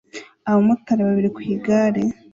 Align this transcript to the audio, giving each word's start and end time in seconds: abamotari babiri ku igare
abamotari 0.47 1.01
babiri 1.07 1.29
ku 1.35 1.41
igare 1.53 2.03